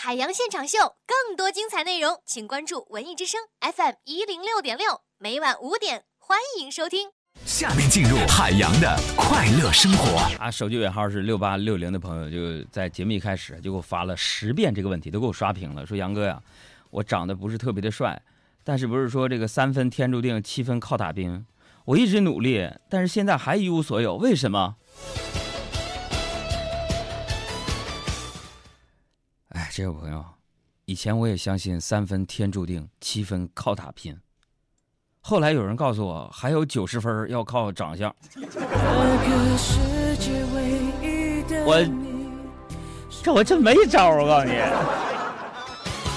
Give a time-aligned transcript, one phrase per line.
[0.00, 7.08] 海洋现场秀，更多精彩内容，请关注文艺之声 FM 一零六点六，每晚五点，欢迎收听。
[7.44, 10.18] 下面进入海洋的快乐生活。
[10.38, 15.84] 啊，手机尾号是六八六零的朋友，就在节目一开始就给我发了十遍这个问题，都给我刷屏了。
[15.84, 16.40] 说杨哥呀，
[16.90, 18.22] 我长得不是特别的帅，
[18.62, 21.44] 但是不是说这个三分天注定，七分靠打拼？
[21.86, 24.76] 我一直努力，但是现在还一无所有，为什么？
[29.78, 30.24] 这位朋友，
[30.86, 34.18] 以前我也相信三分天注定，七分靠打拼。
[35.20, 38.12] 后来有人告诉我，还有九十分要靠长相。
[41.64, 41.78] 我
[43.22, 44.54] 这我真没招我告诉你。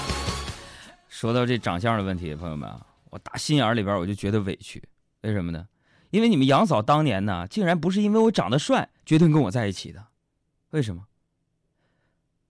[1.08, 4.82] 说到这长相的问题，朋友们啊，我打心眼里边我就觉得委屈。
[5.20, 5.68] 为什么呢？
[6.10, 10.04] 因为你们杨嫂当年呢，竟然不是因为我长得帅决定跟我在一起的。
[10.70, 11.06] 为什么？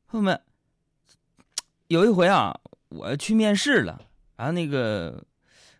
[0.06, 0.40] 朋友们，
[1.92, 4.00] 有一回啊，我去面试了，
[4.36, 5.22] 然后那个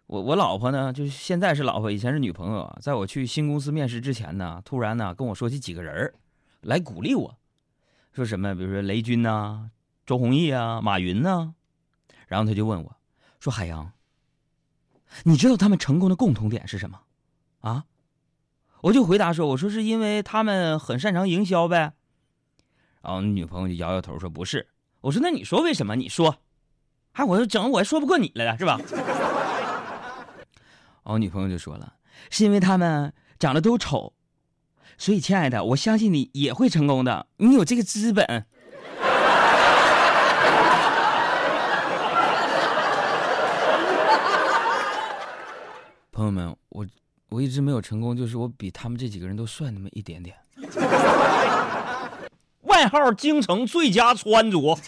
[0.07, 2.79] 我我老婆呢，就是现在是老婆，以前是女朋友啊。
[2.83, 6.13] 在我去新公司面试之前呢，突然呢跟我说起几个人
[6.61, 7.35] 来鼓励我，
[8.13, 8.55] 说什么？
[8.55, 9.71] 比如说雷军呐、
[10.05, 11.55] 周鸿祎啊、马云呐。
[12.29, 12.97] 然后他就问我，
[13.41, 13.91] 说：“海洋。”
[15.25, 17.01] 你知道他们成功的共同点是什么？
[17.61, 17.87] 啊？
[18.83, 21.95] 我就回答说：“我说是因为他们很擅长营销呗。”
[23.01, 24.69] 然后女朋友就摇摇头说：“不是。”
[25.03, 25.97] 我说：“那你说为什么？
[25.97, 26.39] 你说。”
[27.13, 28.81] 哎，我说整我还说不过你来了是吧？
[31.05, 31.93] 我女朋友就说了
[32.31, 34.15] ：“是因为他们长得都丑，
[34.97, 38.27] 所以亲爱的，我相信你也会成功的，你有这个资本。
[46.13, 46.87] ”朋友们，我
[47.29, 50.35] 我一直没有成功，就是我比他们这几个人都帅那么一点点。
[52.73, 54.79] 外号“京城最佳穿着”。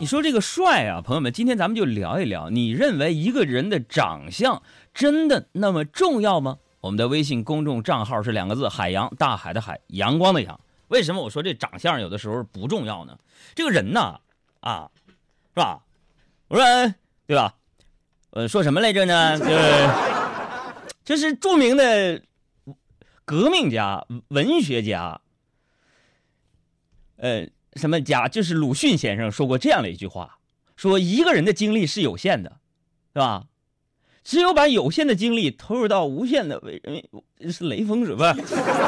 [0.00, 4.60] 你说这个帅啊，朋友们，今天咱们就聊一聊，你认为一个人的长相
[4.92, 6.56] 真的那么重要吗？
[6.80, 10.58] 我们的微信公众账号是两个字：海洋，大海的海，阳光的阳。
[10.88, 13.16] 为什么我说这长相有的时候不重要呢？
[13.54, 14.18] 这个人呐。
[14.58, 14.90] 啊，
[15.54, 15.78] 是吧？
[16.48, 16.64] 我说，
[17.28, 17.54] 对吧？
[18.30, 19.38] 呃，说什么来着呢？
[19.38, 19.88] 就是，
[21.10, 22.22] 这是著名的
[23.24, 25.20] 革命家、文学家，
[27.16, 28.28] 呃，什么家？
[28.28, 30.38] 就是鲁迅先生说过这样的一句话：
[30.76, 32.60] 说一个人的精力是有限的，
[33.12, 33.48] 是吧？
[34.22, 38.32] 只有把有限的精力投入到无限的为人，是雷锋是吧？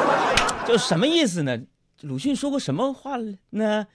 [0.65, 1.59] 就什么意思呢？
[2.03, 3.17] 鲁迅说过什么话
[3.49, 3.85] 呢？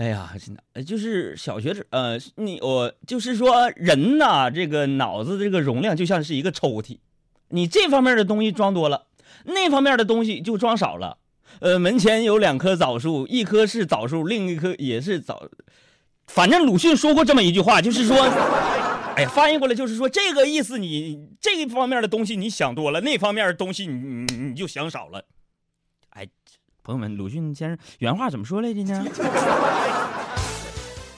[0.00, 6.96] 哎呀，真的就是小学时，呃，你我就是说人呐，这个脑子这个容量就像是一个抽屉，
[7.50, 9.08] 你这方面的东西装多了，
[9.44, 11.18] 那方面的东西就装少了。
[11.58, 15.50] 呃，门前有两棵枣树，一棵是枣树，另一棵也是枣。
[16.26, 18.16] 反正鲁迅说过这么一句话，就是说，
[19.16, 25.26] 哎呀，翻译过来就是说这个意思，你这一方面的东西你想多了，那方面的东西你你你就想少了。
[26.08, 26.26] 哎。
[26.90, 29.04] 朋友们，鲁迅先生原话怎么说来着呢？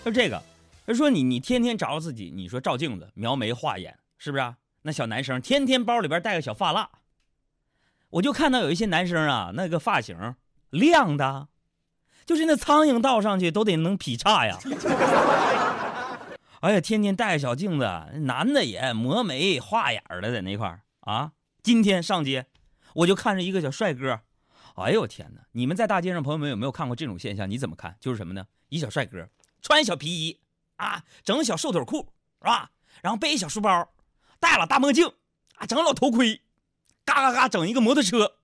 [0.05, 0.43] 就 这个，
[0.87, 4.55] 他说你你天天找自己，你说照镜子描眉画眼，是不是？
[4.83, 6.91] 那小男生天天包里边带个小发蜡，
[8.11, 10.35] 我就看到有一些男生啊，那个发型
[10.69, 11.49] 亮的，
[12.27, 14.59] 就是那苍蝇倒上去都得能劈叉呀。
[16.61, 17.91] 哎呀，天天带个小镜子，
[18.25, 21.33] 男的也磨眉画眼的在那块啊。
[21.63, 22.45] 今天上街，
[22.97, 24.21] 我就看着一个小帅哥。
[24.77, 25.43] 哎呦天哪！
[25.53, 27.49] 你们在大街上，朋友们有没有看过这种现象？
[27.49, 27.97] 你怎么看？
[28.01, 28.47] 就是什么呢？
[28.69, 29.29] 一小帅哥
[29.61, 30.41] 穿小皮衣
[30.77, 32.71] 啊，整小瘦腿裤是吧？
[33.03, 33.93] 然后背一小书包，
[34.41, 35.07] 戴了大墨镜
[35.57, 36.41] 啊，整老头盔，
[37.05, 38.37] 嘎嘎嘎整一个摩托车，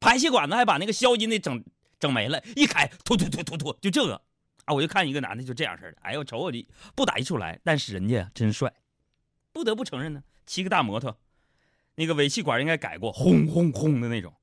[0.00, 1.64] 排气管子还把那个消音的整
[1.98, 4.20] 整没了，一开突突突突突，就这个
[4.64, 4.74] 啊！
[4.74, 8.72] 我就看一个男的就这样式的，哎呦瞅我的不打一处来，但是人家真帅，
[9.52, 10.22] 不得不承认呢。
[10.44, 11.16] 骑个大摩托，
[11.94, 14.34] 那个尾气管应该改过，轰轰轰的那种。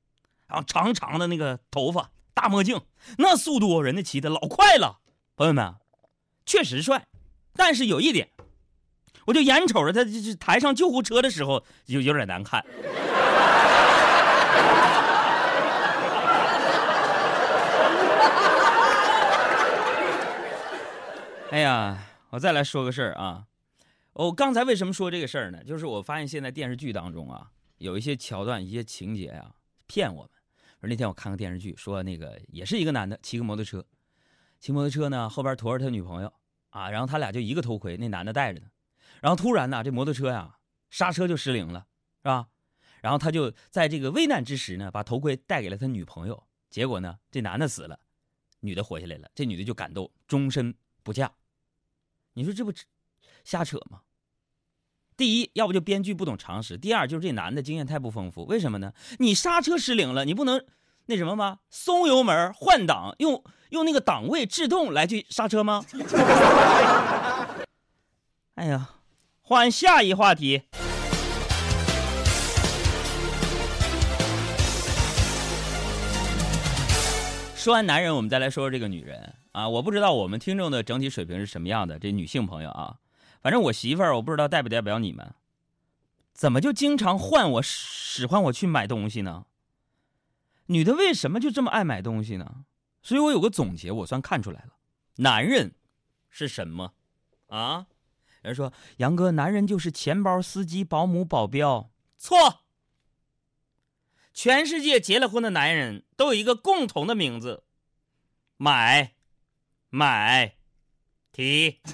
[0.50, 2.80] 然后长长的那个头发，大墨镜，
[3.18, 4.98] 那速度人家骑的老快了。
[5.36, 5.76] 朋友们，
[6.44, 7.06] 确实帅，
[7.54, 8.28] 但是有一点，
[9.26, 12.64] 我就眼瞅着他就是抬上救护车的时候，就有点难看。
[21.52, 21.96] 哎呀，
[22.30, 23.44] 我再来说个事儿啊！
[24.12, 25.62] 我刚才为什么说这个事儿呢？
[25.64, 29.52] 就是我发现现在电视剧当中啊，有一些桥段、一些情节啊，
[29.86, 30.30] 骗我们。
[30.80, 33.84] 说那天我看个电视剧，说那个也是一个男的骑个摩托车，
[34.58, 36.32] 骑摩托车呢后边驮着他女朋友
[36.70, 38.66] 啊，然后他俩就一个头盔，那男的戴着呢，
[39.20, 40.56] 然后突然呢这摩托车呀
[40.88, 41.86] 刹车就失灵了，
[42.22, 42.48] 是吧？
[43.02, 46.46] 然后他就在这个危难之时呢，把头盔戴给了他女朋友。
[46.70, 47.98] 结果呢，这男的死了，
[48.60, 49.30] 女的活下来了。
[49.34, 51.32] 这女的就感动，终身不嫁。
[52.34, 52.72] 你说这不
[53.42, 54.02] 瞎扯吗？
[55.20, 58.46] 第一，要不就编剧不懂常识；第二，就是这男的经验太不丰富。
[58.46, 58.94] 为什么呢？
[59.18, 60.64] 你刹车失灵了，你不能
[61.04, 61.58] 那什么吗？
[61.68, 65.84] 松油门换挡，用用那个档位制动来去刹车吗？
[68.56, 68.92] 哎呀，
[69.42, 70.62] 换下一话题。
[77.54, 79.68] 说完男人，我们再来说说这个女人啊。
[79.68, 82.94] 我不知道我们听众的整体水平是什么样的，这女性朋友啊，
[83.40, 85.34] 反正我媳妇儿，我不知道代不代表你们，
[86.32, 89.46] 怎么就经常唤我使唤我去买东西呢？
[90.66, 92.64] 女的为什么就这么爱买东西呢？
[93.02, 94.74] 所以我有个总结，我算看出来了，
[95.16, 95.74] 男人
[96.28, 96.92] 是什么
[97.48, 97.86] 啊？
[98.42, 102.60] 人说杨哥，男人就是钱包、司机、保姆、保镖，错。
[104.32, 107.64] 全世界结了婚的男人都有一个共同的名字，
[108.56, 109.14] 买，
[109.90, 110.56] 买，
[111.32, 111.78] 提。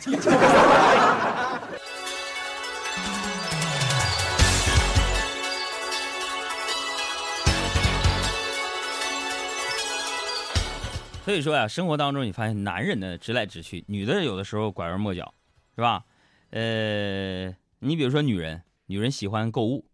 [11.24, 15.34] 所以说呀，生活当中你发现男人呢直来直去，女的有的时候拐弯抹角，
[15.74, 16.04] 是吧？
[16.50, 17.48] 呃，
[17.80, 19.84] 你比如说女人，女人喜欢购物。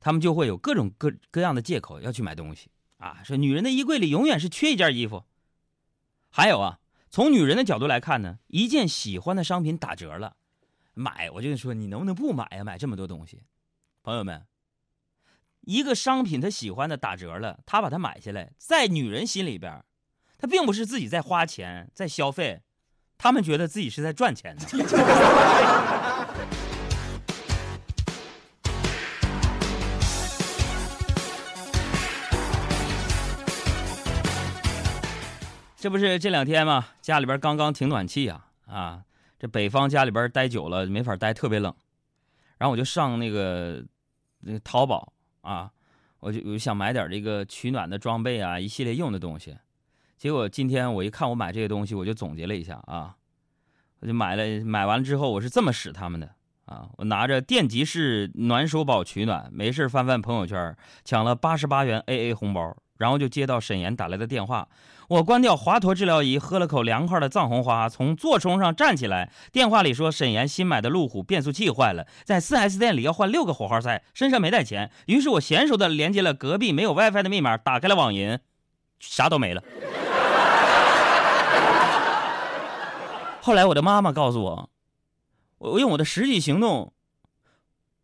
[0.00, 5.24] 他们就会有各种各各样的借口要去买东西啊，说女人的衣柜里永远是缺一件衣服。
[6.28, 6.78] 还有啊，
[7.14, 10.34] 从女人的角度来看呢，一件喜欢的商品打折了，
[10.94, 12.64] 买我就跟你说你能不能不买呀？
[12.64, 13.44] 买这么多东西，
[14.02, 14.44] 朋友们，
[15.60, 19.84] 一个商品他喜欢的打折了，他把它买下来，在女人心里边，
[20.38, 22.62] 他并不是自己在花钱在消费，
[23.16, 24.66] 他们觉得自己是在赚钱的。
[35.84, 36.86] 这不是这两天吗？
[37.02, 39.04] 家里边刚刚停暖气啊啊！
[39.38, 41.74] 这北方家里边待久了没法待，特别冷。
[42.56, 43.84] 然后我就上那个
[44.40, 45.70] 那个淘宝啊，
[46.20, 49.58] 我就我想买点这个取暖的装备啊，一系列用的东西。
[50.16, 53.14] 结果今天我一看我买这些东西，我就总结了一下啊，
[54.00, 54.64] 我就买了。
[54.64, 56.34] 买完了之后，我是这么使他们的
[56.64, 62.74] 啊，我拿着电极式暖手宝取暖，没事翻翻朋友圈，抢了八十八元 AA 红包。
[62.98, 64.68] 然后就接到沈岩打来的电话，
[65.08, 69.32] 我关掉华佗治疗仪，喝了口凉快的藏红花，从座充上站起来。
[69.52, 74.90] 电话里说沈岩新买的路虎变速器坏了，在 4S 店里要换六个火花塞，身上没带钱。
[75.06, 78.38] 于是我娴熟的连接了隔壁没有 WiFi 的密码，打开了网银，
[79.00, 79.62] 啥都没了。
[83.40, 84.70] 后来我的妈妈告诉我，
[85.58, 86.92] 我用我的实际行动，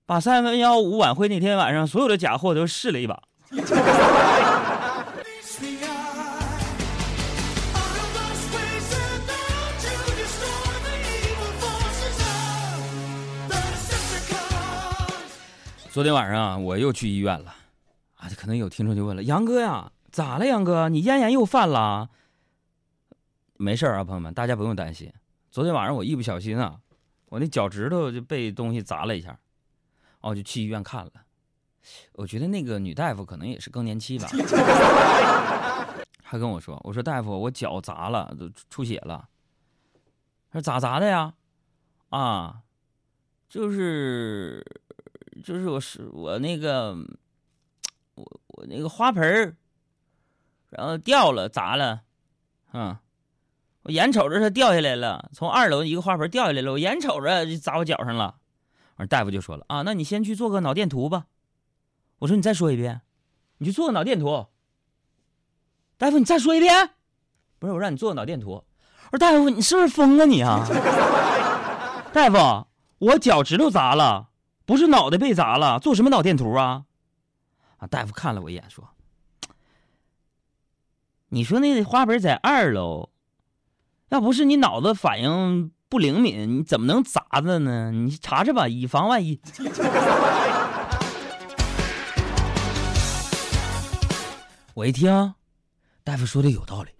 [0.04, 3.22] 把三分幺五晚会那天晚上所有的假货都试了一把。
[15.92, 17.52] 昨天晚上啊，我又去医院了，
[18.14, 20.46] 啊，可能有听众就问了：“杨哥呀，咋了？
[20.46, 22.08] 杨哥，你咽炎又犯了？”
[23.58, 25.12] 没事啊，朋友们，大家不用担心。
[25.50, 26.78] 昨天晚上我一不小心啊，
[27.26, 29.37] 我那脚趾头就被东西砸了一下，
[30.20, 31.10] 哦，就去医院看了。
[32.12, 34.28] 我觉得那个女大夫可能也是更年期吧，
[36.22, 39.29] 还跟我说：“我说大夫，我脚砸了，都出血了。”
[40.53, 41.34] 他说：“咋砸的呀？”
[42.10, 42.60] 啊，
[43.48, 44.65] 就是。
[45.43, 46.94] 就是我是我那个，
[48.15, 49.56] 我我那个花盆儿，
[50.69, 52.03] 然后掉了砸了，
[52.73, 52.97] 嗯，
[53.82, 58.37] 我眼瞅着它掉下来了，从二楼一个花盆掉下来了，我眼瞅着就砸我脚上了。
[58.97, 61.27] 完，大夫就说了啊，那你先去做个脑电图吧。
[62.19, 63.01] 我说你再说一遍，
[63.59, 64.47] 你去做个脑电图。
[65.97, 66.91] 大夫，你再说一遍，
[67.59, 68.65] 不是我让你做个脑电图。
[69.11, 70.67] 我说大夫，你是不是疯了你啊？
[72.13, 72.67] 大夫，
[72.99, 74.30] 我脚趾头砸了。
[74.70, 76.84] 不是脑袋被砸了，做什么脑电图啊？
[77.79, 77.89] 啊！
[77.89, 78.89] 大夫看了我一眼，说
[81.31, 83.10] ：“你说那花盆在二楼，
[84.10, 87.91] 要不是你脑子反应不灵敏，你怎么能砸的呢？
[87.91, 89.41] 你查查吧，以防万一。
[94.74, 95.34] ”我一听，
[96.05, 96.91] 大夫说的有道理。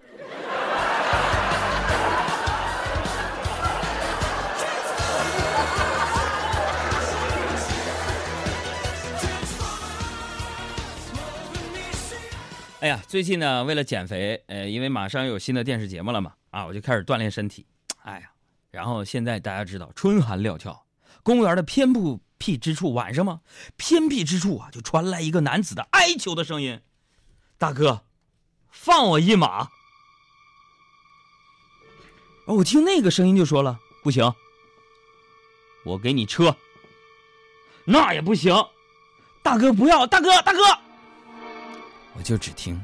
[12.81, 17.67] 哎呀，最近呢，为了减肥，呃，因为马上有新的电视节目了嘛，啊，我就开始锻炼身体。
[18.05, 18.31] 哎呀，
[18.71, 20.87] 然后现在大家知道春寒料峭，
[21.23, 23.43] 公园的偏僻僻之处，晚上吗？
[23.77, 26.81] 偏僻之处啊，就传来一个男子的哀求的声音
[27.59, 28.07] ：“大哥，
[28.71, 29.69] 放我一马。”
[32.49, 34.33] 哦，我听那个声音就说了：“不行，
[35.85, 36.57] 我给你车。”
[37.85, 38.55] 那也不行，
[39.43, 40.61] 大哥不要，大哥大哥！
[42.14, 42.83] 我就只听，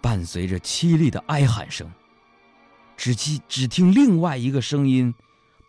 [0.00, 1.90] 伴随着凄厉的哀喊声，
[2.96, 5.14] 只听只听另外一个声音，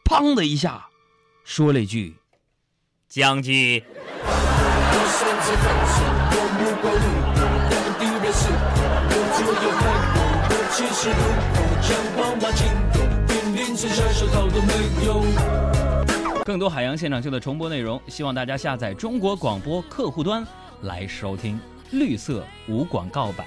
[0.04, 0.88] 砰的一下，
[1.44, 2.16] 说了一句
[3.08, 3.84] ：“将军。”
[16.44, 20.46] 更多海洋现场秀的重播内容，希望大家下载中国广播客户端
[20.82, 21.60] 来收听
[21.92, 23.46] 绿色无广告版。